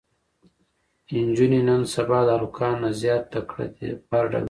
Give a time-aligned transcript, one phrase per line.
[1.15, 4.39] انجونې نن سبا د هلکانو نه زياته تکړه دي په هر ډګر کې